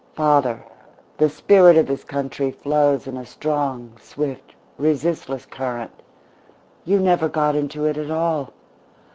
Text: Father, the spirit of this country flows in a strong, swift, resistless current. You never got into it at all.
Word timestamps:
Father, 0.15 0.63
the 1.19 1.29
spirit 1.29 1.77
of 1.77 1.85
this 1.85 2.03
country 2.03 2.49
flows 2.49 3.05
in 3.05 3.17
a 3.17 3.23
strong, 3.23 3.95
swift, 4.01 4.55
resistless 4.79 5.45
current. 5.45 5.91
You 6.85 6.97
never 6.97 7.29
got 7.29 7.55
into 7.55 7.85
it 7.85 7.97
at 7.97 8.09
all. 8.09 8.51